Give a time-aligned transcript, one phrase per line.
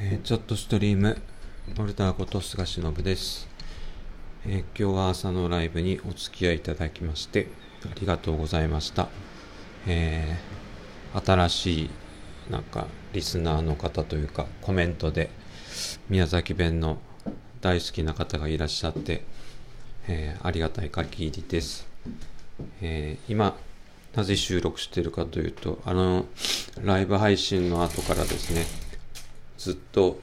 [0.00, 1.20] えー、ちょっとストリーム、
[1.76, 3.48] モルターこと菅忍です、
[4.46, 7.48] えー、今日は朝のライブにお付き合いいただきまして
[7.84, 9.08] ありがとうございました。
[9.88, 11.90] えー、新しい
[12.48, 15.30] なんかリスナーの方というかコメントで
[16.08, 16.98] 宮崎弁の
[17.60, 19.24] 大好きな方がいらっしゃって、
[20.06, 21.88] え、ありがたい限りです。
[22.80, 23.56] え、今
[24.14, 26.26] なぜ収録しているかというとあの
[26.84, 28.87] ライブ配信の後からですね
[29.58, 30.20] ずっと、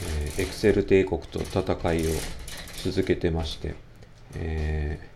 [0.00, 2.10] えー、エクセル帝国と戦いを
[2.84, 3.74] 続けてまして、
[4.34, 5.06] えー、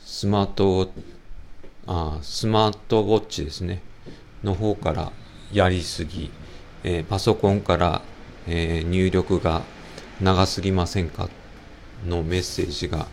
[0.00, 0.90] スマート
[1.86, 3.80] あスマートウォッチですね。
[4.44, 5.12] の方から
[5.52, 6.30] やりすぎ、
[6.84, 8.02] えー、パソコンから、
[8.46, 9.62] えー、入力が
[10.20, 11.28] 長すぎませんか？
[12.06, 13.06] のメッセージが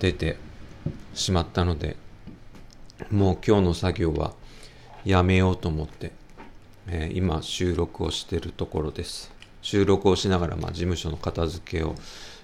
[0.00, 0.36] 出て
[1.14, 1.96] しまったので
[3.10, 4.32] もう今日の作業は
[5.04, 6.10] やめようと思って
[6.88, 9.32] えー、今収録をしてるところです。
[9.62, 11.94] 収録をしながら、まあ、事務所の片付けを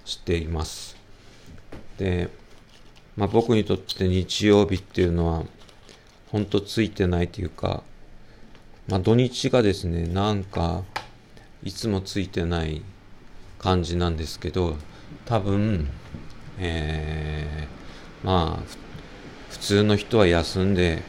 [0.05, 0.97] しています。
[1.99, 2.31] で、
[3.17, 5.45] まあ、僕にとって日曜日っていうのは、
[6.33, 7.83] ほんとついてないというか、
[8.89, 10.83] まあ、土日がですね、なんか、
[11.63, 12.83] いつもついてない
[13.59, 14.77] 感じなんですけど、
[15.27, 15.89] 多分、
[16.59, 18.81] えー、まあ、
[19.51, 21.03] 普通の人は休んで、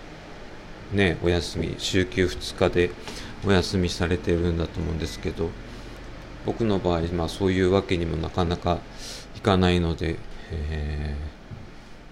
[0.92, 2.90] ね、お休み、週休2日で
[3.46, 5.50] お休みされてるんだと思うんですけど、
[6.46, 8.80] 僕の場合、まあそういうわけにもなかなか
[9.36, 10.18] いかないので、
[10.52, 11.16] え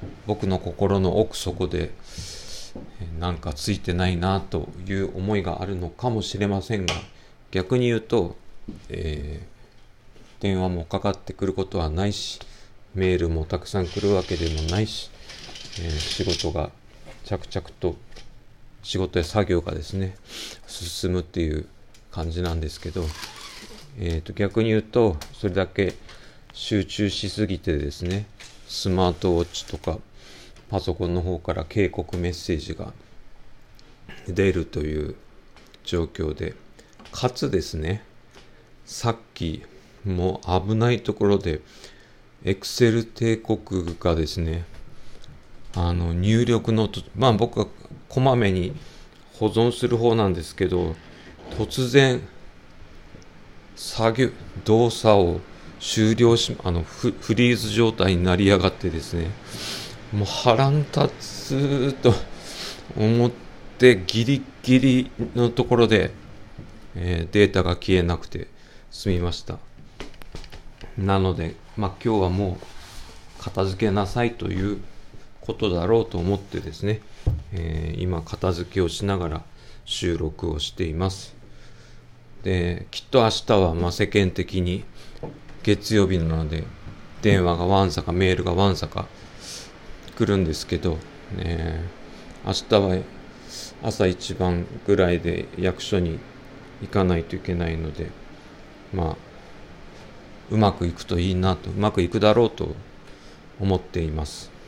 [0.04, 1.92] ー、僕の心の奥底で、
[3.20, 6.94] なんかついてないなという思いがあるのかもしれませんが、
[7.52, 8.36] 逆に言うと、
[8.90, 12.40] えー、電話もかかってくることはないし、
[12.96, 15.10] メールもたくさん来るわけでもないし、
[15.82, 16.72] えー、仕事が
[17.26, 17.96] 着々と
[18.84, 20.16] 仕事や作業がですね
[20.68, 21.68] 進むっていう
[22.12, 23.04] 感じなんですけど、
[24.00, 25.96] えー、と逆に言うとそれだけ
[26.54, 28.26] 集中しすぎてですね
[28.68, 30.00] スマートウォッチとか
[30.70, 32.94] パソコンの方から警告メッセージが
[34.28, 35.16] 出るという
[35.84, 36.54] 状況で
[37.12, 38.04] かつですね
[38.86, 39.64] さっき
[40.06, 41.62] もう危ないところで
[42.44, 43.60] エクセル帝国
[44.00, 44.66] がですね
[45.76, 47.68] あの入力のまあ僕は
[48.10, 48.76] こまめに
[49.34, 50.96] 保存する方なんですけど
[51.58, 52.22] 突然
[53.76, 54.30] 作業
[54.66, 55.42] 動作を
[55.80, 59.32] 終了しあのフリーズ状態になりやがってですね
[60.12, 62.14] もう腹ん立つと
[62.98, 63.32] 思っ
[63.78, 66.12] てギリギリのところで、
[66.96, 68.48] えー、データが消えなくて
[68.92, 69.58] 済みました。
[70.98, 72.58] なので、まあ、今日はも
[73.40, 74.82] う片付けなさいという
[75.40, 77.02] ことだろうと思ってですね
[77.54, 79.44] えー、今片付けをしながら
[79.86, 81.36] 収録をしています。
[82.44, 84.84] できっと明日はま世間的に
[85.64, 86.64] 月曜日なので
[87.22, 89.08] 電話がわんさかメールがわんさか
[90.18, 90.98] 来るんですけど、
[91.36, 91.84] ね、
[92.46, 92.98] 明日は
[93.84, 96.20] 朝一番ぐらいで役所に
[96.82, 98.10] 行かないといけないので
[98.94, 99.16] まあ
[100.50, 102.76] うまくいくといいなとうまくいくだろうと
[103.60, 104.59] 思っています。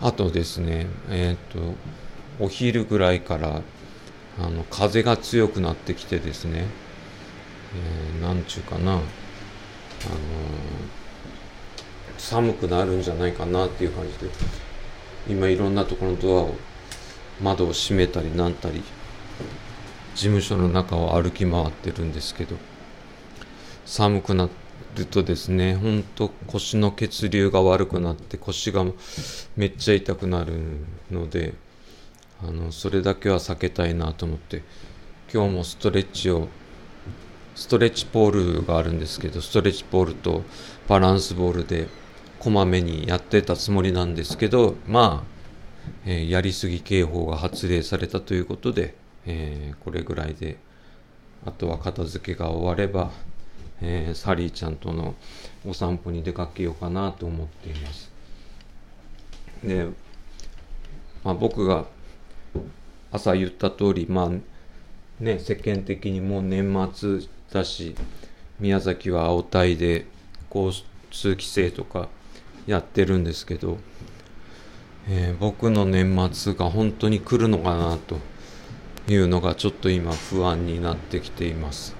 [0.00, 1.74] あとですね、えっ、ー、と、
[2.38, 3.62] お昼ぐらいから
[4.38, 6.66] あの風が強くなってきてですね、
[7.74, 9.02] えー、なんちゅうかな、あのー、
[12.18, 14.30] 寒くなるんじゃないかなっていう感じで、
[15.28, 16.54] 今いろんなところのドアを、
[17.40, 18.82] 窓を閉めたりなんたり、
[20.14, 22.56] 事務所の中を歩き回ってるんですけど、
[23.86, 24.65] 寒くなって、
[24.96, 28.84] るとですね、ほんと腰の血流が悪くなって腰が
[29.56, 30.54] めっちゃ痛くなる
[31.10, 31.54] ので、
[32.42, 34.62] あの、それだけは避けたいなと思って、
[35.32, 36.48] 今日もストレッチを、
[37.54, 40.42] ストレッチポールがあるんですけど、ストレッチポールと
[40.88, 41.88] バランスボールで
[42.38, 45.36] こまめにやってたつもりなんですけど、まあ、
[46.04, 48.94] えー、やりすぎ警報が発令されたということで、
[49.24, 50.58] えー、これぐらいで、
[51.44, 53.10] あとは片付けが終われば、
[53.82, 55.14] えー、サリーちゃんとの
[55.66, 58.10] お散歩に出かけようかなと思っています。
[59.62, 59.86] で、
[61.24, 61.86] まあ、僕が
[63.12, 64.30] 朝言った通り、まあ
[65.22, 67.20] ね、世間的にもう年末
[67.52, 67.94] だし、
[68.60, 70.06] 宮崎は青帯で
[70.54, 70.72] 交
[71.10, 72.08] 通規制とか
[72.66, 73.78] やってるんですけど、
[75.08, 78.18] えー、僕の年末が本当に来るのかなと
[79.08, 81.94] いうのがちょっと今不安になってきています。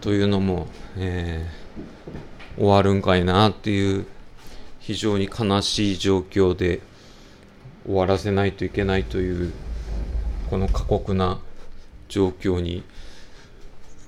[0.00, 0.66] というのも、
[0.96, 4.06] えー、終わるんかいなっていう
[4.78, 6.80] 非常に悲しい状況で
[7.84, 9.52] 終わらせないといけないという
[10.48, 11.38] この過酷な
[12.08, 12.82] 状況に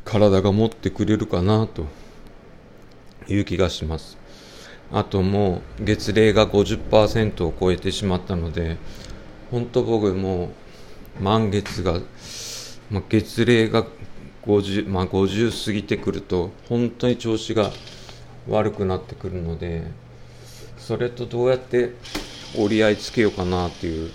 [0.04, 1.86] 体が持ってくれるかなと
[3.28, 4.18] いう気がします。
[4.92, 8.76] あともう月齢が50%を超えてしまったので
[9.50, 10.50] 本当僕も
[11.18, 12.00] う満月が、
[12.90, 13.86] まあ、月齢が
[14.46, 17.70] 50、まあ、50過ぎてくると本当に調子が
[18.48, 19.84] 悪くなってくるので
[20.78, 21.92] それとどうやって
[22.58, 24.10] 折り合いつけようかなっていう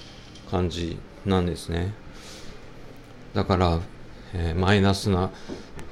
[0.51, 1.93] 感じなんですね。
[3.33, 3.79] だから、
[4.33, 5.31] えー、マイナスな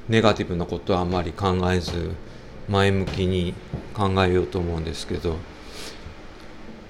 [0.09, 2.11] ネガティブなことはあまり考えず
[2.67, 3.53] 前向きに
[3.93, 5.37] 考えようと思うんですけど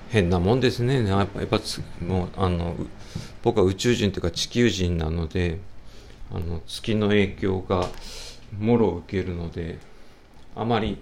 [0.10, 1.06] 変なもんですね。
[1.08, 1.60] やっぱやっぱ
[2.02, 2.76] もうあの
[3.44, 5.60] 僕は宇宙人というか地球人なので
[6.32, 7.88] あの月の影響が
[8.60, 9.80] もろ受けるので
[10.56, 10.98] あまり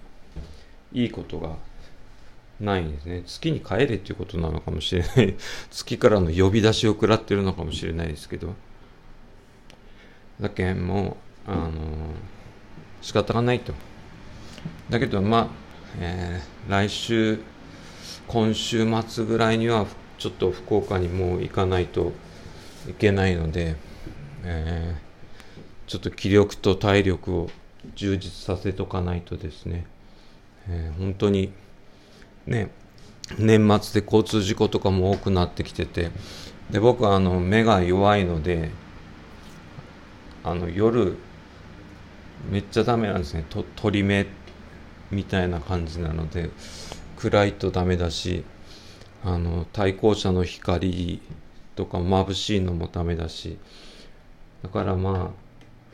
[0.92, 1.56] いいことが
[2.60, 3.24] ないんですね。
[3.26, 5.36] 月に帰れっていうことなのかもしれない。
[5.72, 8.54] 月からの呼び出しを食らってるのかもしれないですけど。
[10.40, 11.18] だけも
[11.48, 11.72] うあの
[13.02, 13.74] 仕方がないと。
[14.90, 15.48] だけどまあ、
[16.00, 17.40] えー、来週
[18.28, 19.86] 今週末ぐらいには
[20.18, 22.14] ちょっと福岡にもう行かないと
[22.90, 23.76] いけないので、
[24.44, 24.96] え、
[25.88, 27.50] ちょっと気力と体力を
[27.96, 29.86] 充実させとかないとですね、
[30.70, 31.52] えー、本当に
[32.48, 32.72] ね
[33.38, 36.12] 年末で交通事故とかも多くなってきてて
[36.72, 38.72] で僕はあの目が弱いので
[40.44, 41.18] あの夜
[42.50, 43.46] めっちゃダメなんですね。
[43.50, 44.26] と鳥目
[45.12, 46.50] みたいな感じなので
[47.18, 48.44] 暗いとダメだし
[49.24, 51.22] あの対向車の光
[51.76, 53.58] とか眩しいのもダメだし
[54.62, 55.43] だからまあ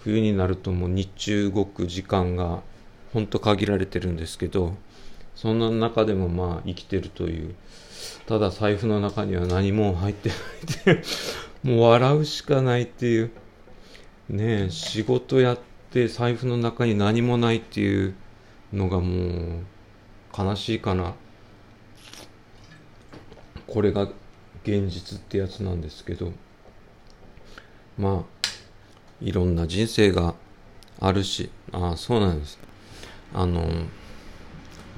[0.03, 2.61] 冬になるともう日中動く時間が
[3.13, 4.75] ほんと限られてるんですけど
[5.35, 7.55] そんな中でもまあ生きてるという。
[8.25, 11.03] ただ財布の中には何も入ってないっていう。
[11.63, 13.31] もう笑うしかないっていう。
[14.29, 15.59] ねえ仕事やっ
[15.91, 18.15] て財布の中に何もないっていう
[18.73, 19.63] のがもう
[20.37, 21.13] 悲しいかな。
[23.65, 24.09] これが
[24.63, 26.33] 現実ってやつなんですけど。
[27.97, 28.38] まあ
[29.21, 30.35] いろんな人生が
[30.99, 32.59] あるしああそうなんです。
[33.33, 33.67] あの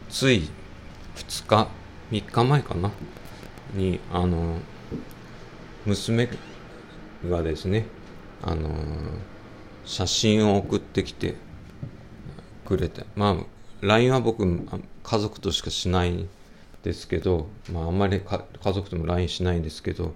[0.10, 0.50] つい
[1.16, 1.68] 2日
[2.12, 2.92] 3日前かな？
[3.74, 4.58] にあの
[5.86, 6.30] 娘
[7.30, 7.86] がですね
[8.42, 8.70] あの
[9.86, 11.36] 写真を送ってきて
[12.66, 14.46] くれてまあ LINE は僕
[15.04, 16.28] 家族としかしない
[16.84, 20.14] ですけど、まあ、あんまり家族とも LINE しないんですけど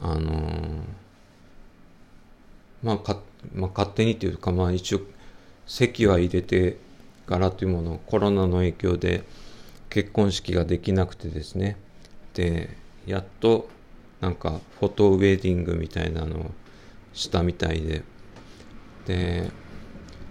[0.00, 0.80] あのー、
[2.82, 3.20] まあか、
[3.54, 5.00] まあ、勝手にというかまあ一応
[5.66, 6.78] 籍は入れて
[7.26, 9.24] からというものコロナの影響で
[9.90, 11.76] 結婚式ができなくてですね。
[12.34, 12.76] で
[13.06, 13.68] やっと
[14.20, 16.50] なんかフォトウェディングみたいなのを
[17.12, 18.02] したみたいで。
[19.06, 19.50] で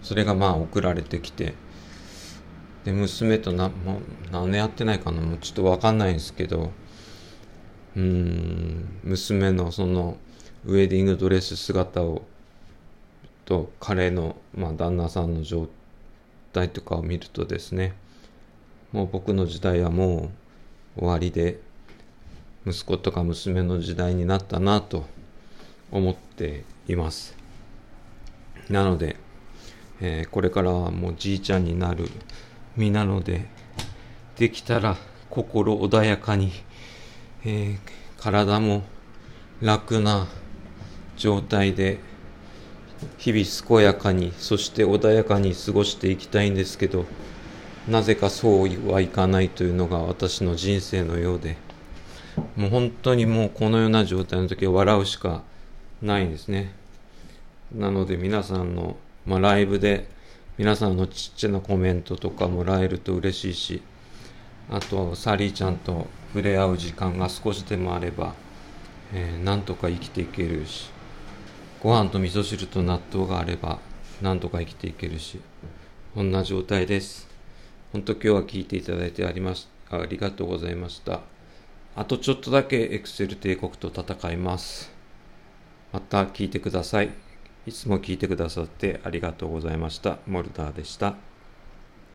[0.04, 1.54] それがまあ送られてきて。
[2.86, 4.02] で娘となもう
[4.32, 6.72] 何年やってないかなもうちょっと分かんないんですけど。
[7.96, 10.18] うん娘のその
[10.66, 12.22] ウェディングドレス姿を
[13.48, 15.70] と彼の、まあ、旦那さんの状
[16.52, 17.94] 態とかを見るとですね
[18.92, 20.30] もう僕の時代はも
[20.98, 21.62] う終わりで
[22.66, 25.06] 息子とか娘の時代になったなと
[25.92, 27.38] 思っています。
[28.70, 29.16] なので、
[30.02, 32.10] えー、これからはもうじいちゃんになる
[32.76, 33.46] 身なので
[34.36, 34.98] できたら
[35.30, 36.52] 心穏やかに、
[37.46, 37.80] えー、
[38.18, 38.84] 体も
[39.62, 40.28] 楽な
[41.16, 42.00] 状態で
[43.18, 47.06] 日々健やかにそして穏やかに過ごしていきたいんですけど
[47.88, 51.58] なぜかそうはいかないというのが私の人生のようで
[52.56, 55.44] もう本当にもうこのような状態の時は笑うしか
[56.02, 56.74] ないんですね。
[57.74, 60.08] なので皆さんの、まあ、ライブで
[60.58, 63.82] 皆さんのちっちゃなコメントとかもらえると嬉しいし
[64.70, 68.34] あとサリーちゃんと触れ合う時間が少しでもあれば、
[69.14, 70.90] えー、なんとか生きていけるし
[71.88, 73.80] ご飯と味噌汁と納豆があれば
[74.22, 75.40] なんとか生きていけるし
[76.14, 77.30] こんな状態です
[77.94, 81.22] 本当今日は聞いていただいてありますありがとうございました
[81.96, 84.92] あとちょっとだけエクセル帝国と戦います
[85.94, 87.12] また聞いてください
[87.66, 90.18] いつも聞いてくださってありがとうございました。
[90.28, 91.27] モルダーでした。